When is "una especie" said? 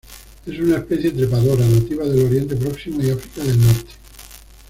0.59-1.11